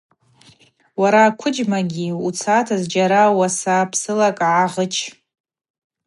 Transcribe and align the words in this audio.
Уара 1.01 1.21
аквыджьмагьи, 1.29 2.07
уцата 2.27 2.75
зджьара 2.81 3.23
уаса 3.37 3.77
псылакӏ 3.91 4.37
гӏагъыч. 4.39 4.95